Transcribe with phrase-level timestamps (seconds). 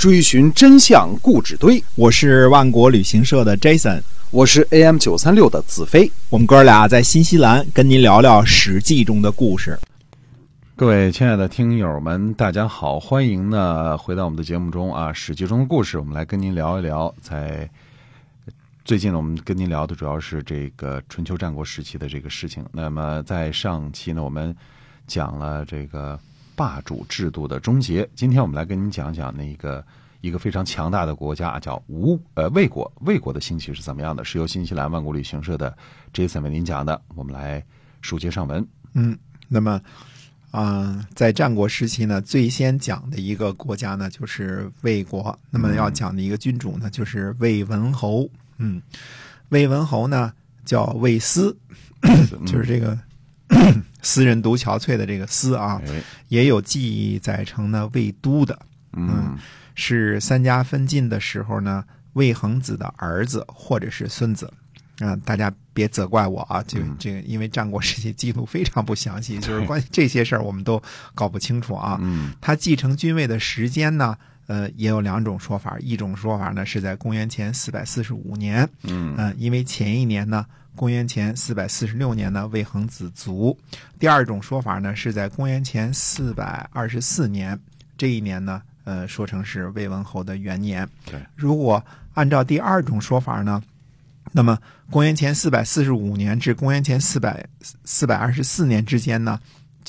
[0.00, 1.84] 追寻真相故纸堆。
[1.94, 6.10] 我是万国旅行社的 Jason，我是 AM 九三六的子飞。
[6.30, 9.78] 我们哥俩在新西兰跟您聊聊《史记》中的故事。
[10.74, 17.14] 各位亲爱的听友们，大家好，欢迎呢回到我们的节目中啊，《史记》中的故事，我们来跟您聊一聊。
[17.20, 17.68] 在
[18.82, 22.64] 最近呢，我们跟您聊的主要是这个春秋战国时期的这个事情。
[22.72, 24.56] 那么在上期呢，我们
[25.06, 26.18] 讲了这个
[26.60, 28.06] 霸主制度的终结。
[28.14, 29.82] 今天我们来跟您讲讲那个
[30.20, 32.92] 一个非常强大的国家，叫吴呃魏国。
[33.00, 34.22] 魏国的兴起是怎么样的？
[34.26, 35.74] 是由新西兰万国旅行社的
[36.12, 37.00] Jason 为您讲的。
[37.14, 37.64] 我们来
[38.02, 38.66] 书接上文。
[38.92, 39.18] 嗯，
[39.48, 39.80] 那么。
[40.50, 45.38] 啊，在战国时期呢，最先讲的一个国家呢，就是魏国。
[45.48, 48.28] 那么要讲的一个君主呢，就是魏文侯。
[48.58, 48.82] 嗯，
[49.48, 50.30] 魏文侯呢
[50.66, 51.56] 叫魏斯，
[52.44, 52.98] 就是这个
[54.02, 55.80] 斯人独憔悴的这个斯啊，
[56.28, 58.58] 也有记载成呢魏都的。
[58.92, 59.36] 嗯，
[59.74, 64.52] 是三家分晋的时候呢，魏恒子的儿子或者是孙子。
[65.00, 66.62] 啊，大家别责怪我啊！
[66.64, 70.82] 就这个，因为战国时期记录非常不详细，就是 关于这些事儿我们都
[71.14, 71.98] 搞不清楚啊。
[72.02, 74.14] 嗯，他继承君位的时间呢，
[74.50, 75.78] 呃，也有两种说法。
[75.78, 83.56] 一种说法呢是在公元前四百四十五年，嗯，因为前一年呢，公元前四百四十六年呢，魏恒子卒。
[83.96, 87.56] 第二种说法呢是在公元前四百二十四年，
[87.96, 90.84] 这一年呢，呃，说成是魏文侯的元年。
[91.06, 91.80] 对，如果
[92.14, 93.62] 按照第二种说法呢？
[94.32, 94.58] 那么，
[94.90, 97.44] 公元前四百四十五年至公元前四百
[97.84, 99.40] 四百二十四年之间呢，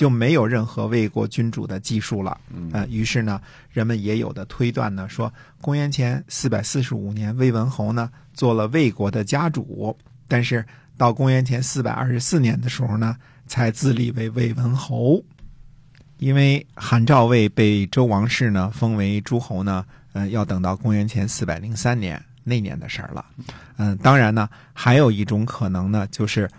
[0.02, 2.36] 就没有任何魏国君主的记述了。
[2.72, 9.96] 呃，于是呢，人们也有的推断呢，说公元前四百四十五年，魏文侯呢做了魏国的家主，
[10.28, 10.66] 但是
[10.98, 15.24] 到公元前四百二十四年的时候呢，才自立为魏文侯。
[16.18, 22.20] 因为韩赵魏被周王室呢封为诸侯呢，呃，要等到公元前四百零三年。
[22.44, 23.24] 那年的事儿了，
[23.78, 26.50] 嗯，当然呢，还有一种可能呢，就是，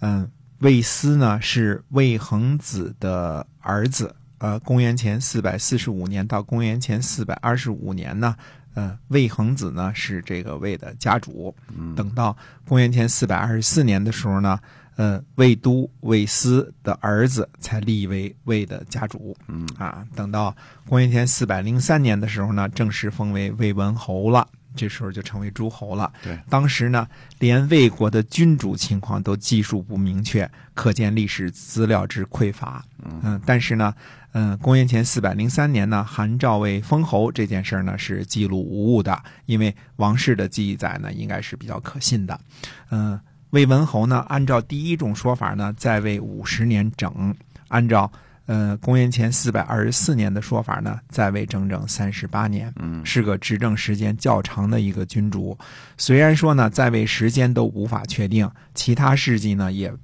[0.00, 8.36] 嗯，魏斯呢是魏恒子的儿子，呃，公元前四百四十五年到公元前四百二十五年呢，
[8.74, 11.54] 呃，魏恒子呢是这个魏的家主，
[11.96, 12.36] 等到
[12.68, 14.60] 公元前四百二十四年的时候呢，
[14.96, 20.54] 呃，魏都魏斯的儿子才立为魏的家主，嗯，啊，等到
[20.86, 24.46] 公元前四百零三年的时候呢，正式封为魏文侯了。
[24.76, 26.12] 这时候就成为诸侯了。
[26.22, 27.06] 对，当时呢，
[27.38, 32.84] 连魏国的君主情况都技术不明确，可见历史资料之匮乏。
[33.22, 33.94] 嗯，但是呢，
[34.32, 42.40] 嗯，公元前四百零三年呢，韩赵魏封侯这件事呢是记录无误的，因为王室的记载呢应该是比较可信的。
[42.90, 43.20] 嗯，
[43.50, 47.34] 魏文侯呢，按照第一种说法呢，在位五十年整，
[47.68, 48.10] 按照。
[48.50, 55.56] 呃，公元前四百二十四年的说法呢，在位整整三十八年，嗯，是个执政时间较长的一个君主。
[55.96, 59.94] 虽然说呢，在位时间都无法确定，其他事迹呢也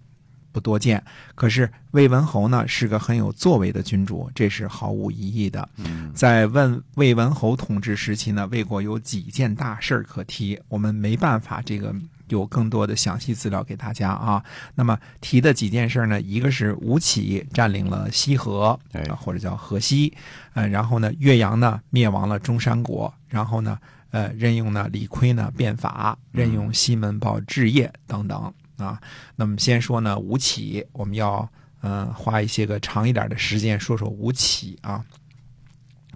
[0.52, 1.02] 不多见，
[1.34, 5.68] 可是魏文侯呢是个很有作为的君主，这是毫无疑义的。
[6.14, 11.92] 在问魏文侯统治时期呢，魏国有几件大事可提，我们没办法这个。
[12.28, 14.42] 有更多的详细资料给大家啊。
[14.74, 16.20] 那么提的几件事呢？
[16.20, 18.78] 一个是吴起占领了西河，
[19.18, 20.12] 或者叫河西，
[20.54, 23.78] 呃，然后呢，岳阳呢灭亡了中山国，然后呢，
[24.10, 29.00] 呃，任用呢李悝呢变法，任用西门豹治业等等啊。
[29.36, 31.48] 那么先说呢吴起，我们要
[31.80, 35.04] 呃花一些个长一点的时间说说吴起啊。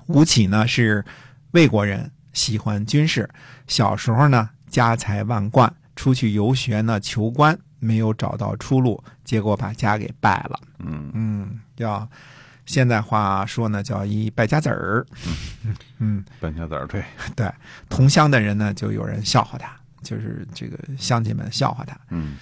[0.06, 1.04] 吴起呢是
[1.53, 3.28] 魏国人，喜欢军事，
[3.69, 5.72] 小时候呢家财万贯。
[6.00, 10.59] 出去游学呢，求官没有找到出路，结果把家给败了。
[10.78, 12.09] 嗯嗯，叫
[12.65, 15.06] 现在话说呢，叫一败家子儿。
[15.99, 17.05] 嗯，败家子儿，对
[17.37, 17.53] 对，
[17.91, 19.71] 同乡的人呢，就有人笑话他，
[20.03, 21.94] 就是这个乡亲们笑话他。
[22.09, 22.39] 嗯，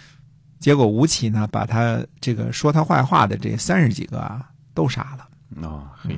[0.60, 5.66] 结果吴起呢，把他这个说他坏话的这三十几个啊，都杀了。
[5.68, 6.16] 啊，嘿。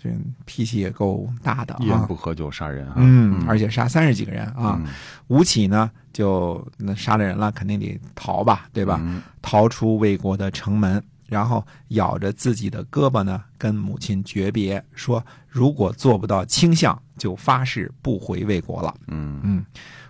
[0.00, 0.08] 这
[0.44, 1.80] 脾气也够大的啊！
[1.82, 2.94] 一言不合就杀人啊！
[2.96, 4.80] 嗯，而且杀三十几个人啊！
[5.26, 9.00] 吴起呢，就那杀了人了，肯定得逃吧，对吧？
[9.42, 18.94] 逃出魏国的城门，然后咬着自己的胳膊呢，跟母亲诀别，说如果做不到倾向，就发誓不回魏国了。
[19.08, 19.66] 嗯嗯，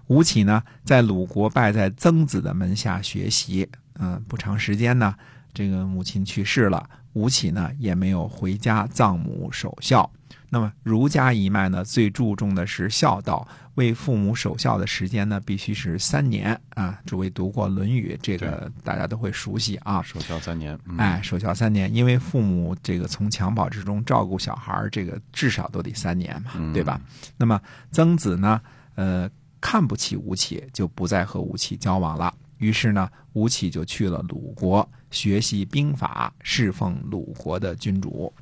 [0.08, 3.66] 吴起呢，在鲁国拜在曾子的门下学习。
[4.00, 5.14] 嗯，不长时间呢。
[5.58, 10.08] 这个母亲去世了，吴起呢也没有回家葬母守孝。
[10.50, 13.44] 那么儒家一脉呢，最注重的是孝道，
[13.74, 16.96] 为父母守孝的时间呢，必须是三年啊。
[17.04, 20.00] 诸位读过《论语》，这个大家都会熟悉啊。
[20.00, 27.00] 守孝三年，嗯、哎，守孝三年，因为父母这个从襁褓之中照顾小孩儿，这个至少都得三年嘛，嗯对吧？
[27.36, 27.60] 那么
[27.90, 28.60] 曾子呢，
[28.94, 29.28] 呃，
[29.60, 32.32] 看不起吴起，就不再和吴起交往了。
[32.58, 38.32] 于是呢，吴起就去了鲁国学习兵法，侍奉鲁国的君主。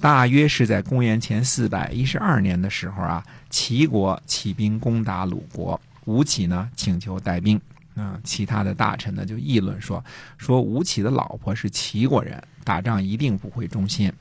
[0.00, 7.60] 大约是在公元前四百一十二年的时候啊，齐国起兵攻打鲁国，吴起呢请求带兵。
[7.94, 10.02] 嗯，其他的大臣呢就议论说，
[10.38, 14.12] 说吴起的老婆是齐国人，打仗一定不会忠心。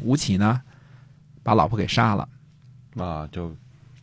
[0.00, 0.62] 吴起呢，
[1.42, 2.28] 把老婆给杀了，
[2.96, 3.54] 啊，就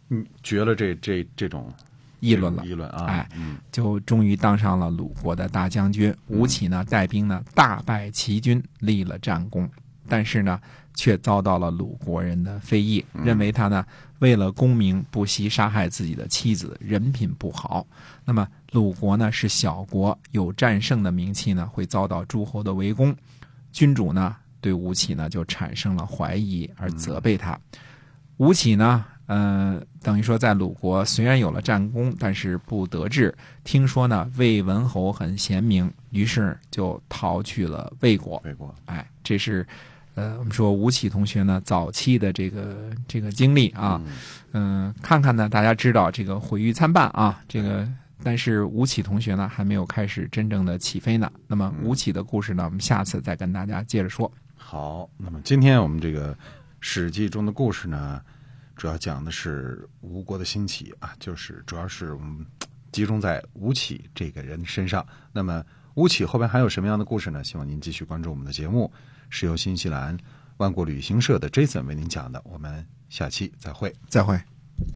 [0.09, 1.74] 嗯绝了这这这种
[2.19, 2.65] 议论了。
[2.65, 6.13] 议论啊，哎嗯就终于当上了鲁国的大将军。
[6.27, 9.69] 吴起呢，带兵呢大败齐军，立了战功，
[10.07, 10.59] 但是呢，
[10.93, 13.85] 却遭到了鲁国人的非议，认为他呢
[14.19, 17.85] 为了功名不惜杀害自己的妻子，人品不好。
[18.25, 23.15] 那么鲁国呢是小国，有战胜的名气呢，会遭到诸侯的围攻。
[23.71, 27.57] 君主呢对吴起呢就产生了怀疑，而责备他。
[28.37, 33.33] 吴起呢，呃，等于说在鲁国虽然有了战功，但是不得志。
[33.63, 38.41] 听说呢魏文侯很贤明，于是就逃去了魏国。
[38.44, 39.65] 魏国，哎，这是
[40.15, 44.01] 呃，我们说吴起同学呢早期的这个这个经历啊，
[44.53, 47.88] 嗯、看看呢，大家知道这个毁誉参半啊，这个。
[48.24, 51.31] 但是吴起同学呢，还没有开始真正的起飞呢。
[51.45, 54.29] 那么吴起的故事呢，我们下次再跟大家接着说。
[54.56, 56.33] 好，那么今天我们这个
[56.79, 58.19] 《史记》中的故事呢，
[58.77, 62.45] 主要讲的是吴国的兴起啊，就是主要是我们
[62.91, 65.06] 集中在吴起这个人身上。
[65.33, 65.65] 那么
[65.95, 67.44] 吴起后边还有什么样的故事呢？
[67.44, 68.91] 希望您继续关注我们的节目，
[69.29, 70.15] 是由新西兰
[70.57, 72.39] 万国旅行社的 Jason 为您讲的。
[72.45, 73.94] 我们下期再会。
[74.07, 74.39] 再会。